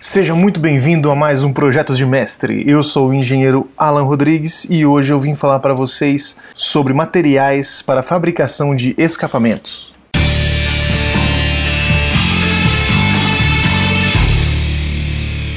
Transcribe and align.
Seja 0.00 0.32
muito 0.32 0.60
bem-vindo 0.60 1.10
a 1.10 1.16
mais 1.16 1.42
um 1.42 1.52
Projetos 1.52 1.98
de 1.98 2.06
Mestre. 2.06 2.62
Eu 2.64 2.84
sou 2.84 3.08
o 3.08 3.12
engenheiro 3.12 3.68
Alan 3.76 4.04
Rodrigues 4.04 4.64
e 4.70 4.86
hoje 4.86 5.12
eu 5.12 5.18
vim 5.18 5.34
falar 5.34 5.58
para 5.58 5.74
vocês 5.74 6.36
sobre 6.54 6.94
materiais 6.94 7.82
para 7.82 8.00
fabricação 8.00 8.76
de 8.76 8.94
escapamentos. 8.96 9.92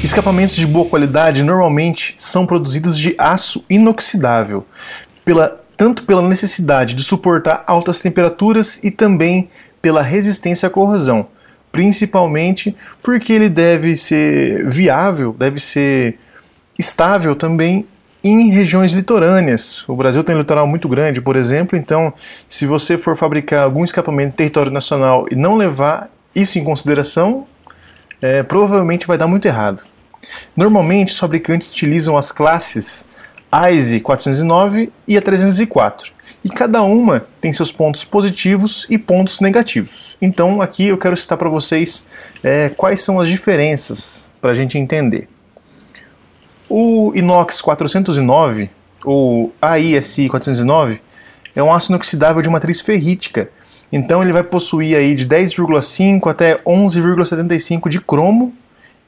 Escapamentos 0.03 0.55
de 0.55 0.65
boa 0.65 0.89
qualidade 0.89 1.43
normalmente 1.43 2.15
são 2.17 2.47
produzidos 2.47 2.97
de 2.97 3.13
aço 3.19 3.63
inoxidável, 3.69 4.65
pela, 5.23 5.61
tanto 5.77 6.03
pela 6.03 6.27
necessidade 6.27 6.95
de 6.95 7.03
suportar 7.03 7.63
altas 7.67 7.99
temperaturas 7.99 8.83
e 8.83 8.89
também 8.89 9.51
pela 9.79 10.01
resistência 10.01 10.65
à 10.65 10.69
corrosão 10.71 11.27
principalmente 11.71 12.75
porque 13.01 13.33
ele 13.33 13.49
deve 13.49 13.95
ser 13.95 14.67
viável, 14.69 15.33
deve 15.37 15.59
ser 15.59 16.19
estável 16.77 17.35
também 17.35 17.85
em 18.23 18.51
regiões 18.51 18.93
litorâneas. 18.93 19.87
O 19.87 19.95
Brasil 19.95 20.23
tem 20.23 20.35
um 20.35 20.39
litoral 20.39 20.67
muito 20.67 20.87
grande, 20.87 21.21
por 21.21 21.35
exemplo, 21.35 21.77
então 21.77 22.13
se 22.47 22.65
você 22.65 22.97
for 22.97 23.15
fabricar 23.15 23.63
algum 23.63 23.83
escapamento 23.83 24.33
em 24.33 24.35
território 24.35 24.71
nacional 24.71 25.25
e 25.31 25.35
não 25.35 25.55
levar 25.55 26.09
isso 26.35 26.59
em 26.59 26.63
consideração, 26.63 27.47
é, 28.21 28.43
provavelmente 28.43 29.07
vai 29.07 29.17
dar 29.17 29.27
muito 29.27 29.47
errado. 29.47 29.83
Normalmente 30.55 31.13
os 31.13 31.19
fabricantes 31.19 31.71
utilizam 31.71 32.15
as 32.15 32.31
classes 32.31 33.07
AISE 33.51 33.99
409 33.99 34.91
e 35.07 35.17
a 35.17 35.21
304 35.21 36.13
e 36.43 36.49
cada 36.49 36.81
uma 36.81 37.25
tem 37.39 37.53
seus 37.53 37.71
pontos 37.71 38.03
positivos 38.03 38.87
e 38.89 38.97
pontos 38.97 39.39
negativos. 39.39 40.17
Então 40.21 40.61
aqui 40.61 40.87
eu 40.87 40.97
quero 40.97 41.15
citar 41.15 41.37
para 41.37 41.49
vocês 41.49 42.05
é, 42.43 42.69
quais 42.69 43.01
são 43.01 43.19
as 43.19 43.27
diferenças 43.27 44.27
para 44.41 44.51
a 44.51 44.53
gente 44.55 44.77
entender. 44.77 45.27
O 46.67 47.11
inox 47.15 47.61
409, 47.61 48.69
ou 49.03 49.53
AISI 49.61 50.29
409, 50.29 51.01
é 51.55 51.61
um 51.61 51.71
aço 51.71 51.91
inoxidável 51.91 52.41
de 52.41 52.49
matriz 52.49 52.81
ferrítica. 52.81 53.49
Então 53.91 54.23
ele 54.23 54.31
vai 54.31 54.43
possuir 54.43 54.95
aí 54.95 55.13
de 55.13 55.27
10,5 55.27 56.29
até 56.29 56.57
11,75 56.63 57.89
de 57.89 57.99
cromo 57.99 58.53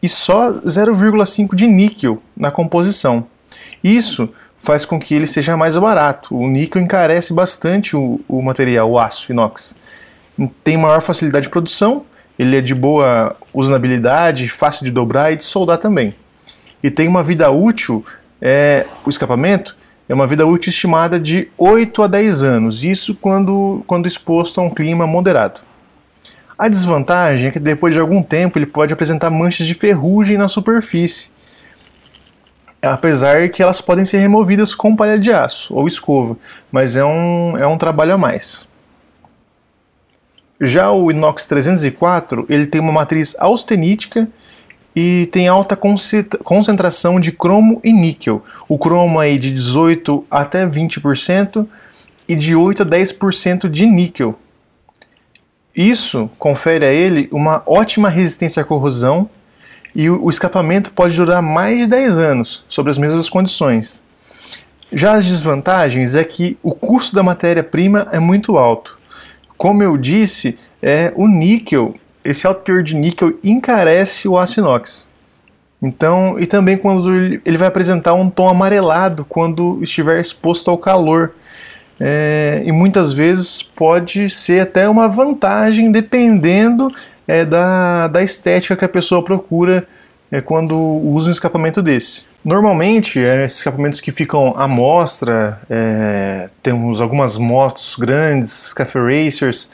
e 0.02 0.09
só 0.09 0.52
0,5 0.52 1.55
de 1.55 1.66
níquel 1.66 2.22
na 2.35 2.52
composição. 2.52 3.25
Isso 3.81 4.29
faz 4.64 4.86
com 4.86 5.00
que 5.00 5.14
ele 5.14 5.28
seja 5.28 5.58
mais 5.58 5.75
barato. 5.75 6.36
O 6.36 6.47
níquel 6.47 6.81
encarece 6.81 7.33
bastante 7.33 7.95
o, 7.95 8.19
o 8.28 8.42
material, 8.42 8.89
o 8.89 8.97
aço 8.97 9.31
inox. 9.31 9.75
Tem 10.64 10.78
maior 10.78 11.02
facilidade 11.02 11.44
de 11.44 11.50
produção, 11.50 12.06
ele 12.39 12.58
é 12.58 12.61
de 12.61 12.73
boa 12.73 13.36
usabilidade, 13.53 14.47
fácil 14.47 14.86
de 14.86 14.91
dobrar 14.91 15.31
e 15.31 15.36
de 15.36 15.44
soldar 15.44 15.78
também. 15.78 16.16
E 16.81 16.89
tem 16.89 17.08
uma 17.08 17.23
vida 17.23 17.52
útil, 17.52 18.03
é, 18.41 18.86
o 19.06 19.09
escapamento, 19.09 19.78
é 20.08 20.14
uma 20.14 20.28
vida 20.28 20.45
útil 20.45 20.69
estimada 20.69 21.19
de 21.19 21.50
8 21.58 22.03
a 22.03 22.08
10 22.08 22.44
anos, 22.44 22.84
isso 22.84 23.16
quando, 23.16 23.84
quando 23.86 24.08
exposto 24.08 24.59
a 24.59 24.64
um 24.64 24.69
clima 24.69 25.06
moderado. 25.06 25.61
A 26.58 26.67
desvantagem 26.67 27.47
é 27.47 27.52
que 27.52 27.59
depois 27.59 27.94
de 27.94 28.00
algum 28.00 28.23
tempo 28.23 28.58
ele 28.58 28.66
pode 28.66 28.94
apresentar 28.94 29.30
manchas 29.30 29.67
de 29.67 29.73
ferrugem 29.73 30.38
na 30.38 30.47
superfície, 30.47 31.32
apesar 32.87 33.49
que 33.49 33.63
elas 33.63 33.79
podem 33.79 34.05
ser 34.05 34.17
removidas 34.17 34.75
com 34.75 34.95
palha 34.95 35.17
de 35.17 35.31
aço 35.31 35.73
ou 35.73 35.87
escova, 35.87 36.37
mas 36.71 36.95
é 36.95 37.03
um, 37.03 37.57
é 37.57 37.65
um 37.65 37.77
trabalho 37.77 38.13
a 38.13 38.17
mais. 38.17 38.67
Já 40.59 40.91
o 40.91 41.09
inox 41.09 41.45
304 41.45 42.45
ele 42.49 42.67
tem 42.67 42.79
uma 42.79 42.91
matriz 42.91 43.35
austenítica 43.39 44.27
e 44.95 45.27
tem 45.31 45.47
alta 45.47 45.75
concentração 45.75 47.19
de 47.19 47.31
cromo 47.31 47.81
e 47.83 47.91
níquel. 47.91 48.43
O 48.67 48.77
cromo 48.77 49.19
aí 49.19 49.39
de 49.39 49.51
18 49.51 50.25
até 50.29 50.65
20% 50.65 51.65
e 52.27 52.35
de 52.35 52.55
8 52.55 52.83
a 52.83 52.85
10% 52.85 53.69
de 53.69 53.85
níquel. 53.85 54.38
Isso 55.75 56.29
confere 56.38 56.85
a 56.85 56.93
ele 56.93 57.27
uma 57.31 57.63
ótima 57.66 58.07
resistência 58.07 58.61
à 58.61 58.63
corrosão 58.63 59.29
e 59.95 60.09
o 60.09 60.29
escapamento 60.29 60.91
pode 60.91 61.15
durar 61.15 61.41
mais 61.41 61.79
de 61.79 61.87
10 61.87 62.17
anos, 62.17 62.65
sobre 62.67 62.91
as 62.91 62.97
mesmas 62.97 63.29
condições. 63.29 64.01
Já 64.91 65.13
as 65.13 65.25
desvantagens 65.25 66.15
é 66.15 66.23
que 66.23 66.57
o 66.61 66.73
custo 66.73 67.15
da 67.15 67.23
matéria-prima 67.23 68.07
é 68.11 68.19
muito 68.19 68.57
alto. 68.57 68.99
Como 69.57 69.81
eu 69.81 69.97
disse, 69.97 70.57
é 70.81 71.11
o 71.15 71.27
níquel, 71.27 71.95
esse 72.23 72.45
alto 72.45 72.61
teor 72.61 72.83
de 72.83 72.95
níquel 72.95 73.33
encarece 73.43 74.27
o 74.27 74.37
aço 74.37 74.59
inox. 74.59 75.07
Então, 75.81 76.39
e 76.39 76.45
também 76.45 76.77
quando 76.77 77.13
ele 77.13 77.57
vai 77.57 77.67
apresentar 77.67 78.13
um 78.13 78.29
tom 78.29 78.47
amarelado 78.47 79.25
quando 79.25 79.79
estiver 79.81 80.19
exposto 80.19 80.71
ao 80.71 80.77
calor. 80.77 81.33
É, 81.99 82.63
e 82.65 82.71
muitas 82.71 83.11
vezes 83.13 83.61
pode 83.61 84.27
ser 84.29 84.61
até 84.61 84.89
uma 84.89 85.07
vantagem 85.07 85.91
dependendo 85.91 86.91
é, 87.28 87.45
da, 87.45 88.07
da 88.07 88.23
estética 88.23 88.75
que 88.75 88.85
a 88.85 88.89
pessoa 88.89 89.23
procura 89.23 89.88
é, 90.31 90.41
quando 90.41 90.75
usa 90.75 91.29
um 91.29 91.31
escapamento 91.31 91.81
desse. 91.81 92.25
Normalmente, 92.44 93.19
é, 93.23 93.45
esses 93.45 93.59
escapamentos 93.59 94.01
que 94.01 94.11
ficam 94.11 94.53
à 94.57 94.67
mostra, 94.67 95.61
é, 95.69 96.50
temos 96.61 97.00
algumas 97.00 97.38
motos 97.38 97.95
grandes, 97.97 98.73
café 98.73 99.00
racers, 99.00 99.69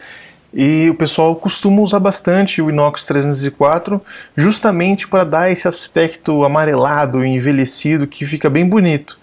e 0.54 0.90
o 0.90 0.96
pessoal 0.96 1.36
costuma 1.36 1.82
usar 1.82 2.00
bastante 2.00 2.62
o 2.62 2.70
inox 2.70 3.06
304 3.06 4.02
justamente 4.36 5.08
para 5.08 5.24
dar 5.24 5.52
esse 5.52 5.68
aspecto 5.68 6.44
amarelado 6.44 7.24
e 7.24 7.30
envelhecido 7.30 8.08
que 8.08 8.26
fica 8.26 8.50
bem 8.50 8.68
bonito. 8.68 9.20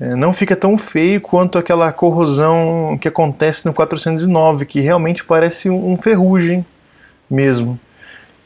É, 0.00 0.14
não 0.14 0.32
fica 0.32 0.56
tão 0.56 0.76
feio 0.76 1.20
quanto 1.20 1.58
aquela 1.58 1.92
corrosão 1.92 2.96
que 3.00 3.06
acontece 3.06 3.66
no 3.66 3.72
409, 3.72 4.64
que 4.66 4.80
realmente 4.80 5.24
parece 5.24 5.68
um 5.68 5.96
ferrugem 5.96 6.64
mesmo. 7.32 7.80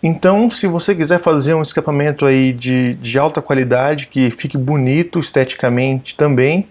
Então, 0.03 0.49
se 0.49 0.67
você 0.69 0.95
quiser 0.95 1.19
fazer 1.19 1.55
um 1.55 1.63
escapamento 1.63 2.25
aí 2.25 2.53
de, 2.53 2.95
de 2.95 3.19
alta 3.19 3.43
qualidade, 3.43 4.07
que 4.07 4.31
fique 4.31 4.57
bonito 4.57 5.19
esteticamente 5.19 6.15
também 6.15 6.69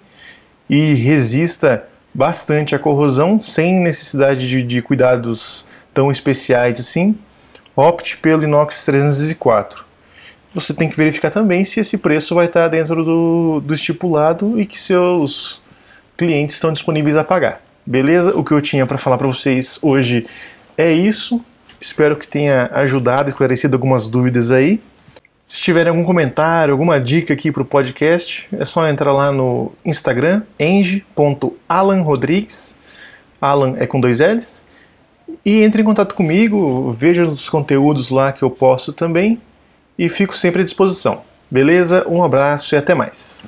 e 0.69 0.93
resista 0.93 1.85
bastante 2.13 2.73
à 2.73 2.79
corrosão, 2.79 3.41
sem 3.41 3.79
necessidade 3.79 4.47
de, 4.47 4.63
de 4.63 4.81
cuidados 4.81 5.65
tão 5.93 6.09
especiais 6.09 6.79
assim, 6.79 7.17
opte 7.75 8.15
pelo 8.17 8.43
inox 8.43 8.85
304. 8.85 9.83
Você 10.53 10.73
tem 10.73 10.89
que 10.89 10.95
verificar 10.95 11.29
também 11.29 11.65
se 11.65 11.81
esse 11.81 11.97
preço 11.97 12.33
vai 12.33 12.45
estar 12.45 12.69
dentro 12.69 13.03
do, 13.03 13.59
do 13.59 13.73
estipulado 13.73 14.57
e 14.57 14.65
que 14.65 14.79
seus 14.79 15.61
clientes 16.15 16.55
estão 16.55 16.71
disponíveis 16.71 17.17
a 17.17 17.23
pagar. 17.25 17.61
Beleza? 17.85 18.35
O 18.37 18.43
que 18.43 18.53
eu 18.53 18.61
tinha 18.61 18.85
para 18.85 18.97
falar 18.97 19.17
para 19.17 19.27
vocês 19.27 19.77
hoje 19.81 20.25
é 20.77 20.93
isso. 20.93 21.43
Espero 21.80 22.16
que 22.16 22.28
tenha 22.28 22.72
ajudado, 22.74 23.30
esclarecido 23.30 23.75
algumas 23.75 24.09
dúvidas 24.09 24.50
aí. 24.52 24.81
Se 25.46 25.62
tiverem 25.62 25.91
algum 25.91 26.03
comentário, 26.03 26.72
alguma 26.72 27.00
dica 27.00 27.31
aqui 27.34 27.52
para 27.52 27.62
o 27.62 27.66
podcast, 27.66 28.47
é 28.52 28.66
só 28.66 28.88
entrar 28.88 29.12
lá 29.12 29.31
no 29.31 29.72
Instagram, 29.86 30.41
eng.alanrodrigues, 30.59 32.75
Alan 33.40 33.75
é 33.78 33.86
com 33.86 34.00
dois 34.00 34.22
L's, 34.22 34.66
e 35.46 35.62
entre 35.62 35.84
em 35.84 35.86
contato 35.86 36.16
comigo, 36.16 36.91
veja 36.91 37.22
os 37.24 37.47
conteúdos 37.47 38.09
lá 38.09 38.31
que 38.31 38.42
eu 38.42 38.50
posto 38.50 38.92
também, 38.92 39.40
e 40.00 40.09
fico 40.09 40.36
sempre 40.36 40.62
à 40.62 40.63
disposição. 40.63 41.22
Beleza? 41.50 42.03
Um 42.07 42.24
abraço 42.24 42.74
e 42.74 42.78
até 42.78 42.96
mais. 42.96 43.47